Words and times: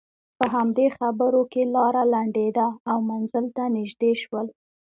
په 0.37 0.45
همدې 0.55 0.87
خبرو 0.97 1.41
کې 1.51 1.61
لاره 1.75 2.03
لنډېده 2.13 2.67
او 2.89 2.97
منزل 3.09 3.45
ته 3.55 3.63
نژدې 3.77 4.11
شول. 4.21 4.47